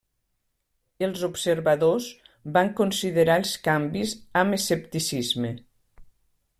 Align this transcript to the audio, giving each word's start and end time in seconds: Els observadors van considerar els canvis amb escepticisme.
Els 1.07 1.25
observadors 1.27 2.07
van 2.57 2.71
considerar 2.81 3.37
els 3.43 3.55
canvis 3.69 4.17
amb 4.43 4.59
escepticisme. 4.61 5.55